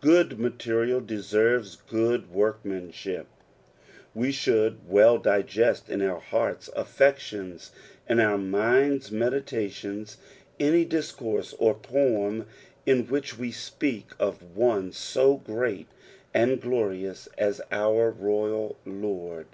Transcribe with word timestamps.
Good 0.00 0.38
materia) 0.40 0.98
deserves 0.98 1.76
good 1.76 2.30
work 2.30 2.64
manship. 2.64 3.26
We 4.14 4.32
should 4.32 4.80
well 4.88 5.18
digest 5.18 5.90
in 5.90 6.00
our 6.00 6.20
heart's 6.20 6.70
affections 6.74 7.70
and 8.08 8.18
our 8.18 8.38
mind's 8.38 9.12
meditations 9.12 10.16
any 10.58 10.86
discourse 10.86 11.52
or 11.58 11.74
poem 11.74 12.46
in 12.86 13.08
which 13.08 13.36
we 13.38 13.52
speak 13.52 14.06
of 14.18 14.56
one 14.56 14.90
SO 14.90 15.36
great 15.36 15.88
and 16.32 16.62
glorious 16.62 17.28
as 17.36 17.60
our 17.70 18.10
Royal 18.10 18.78
Lord. 18.86 19.48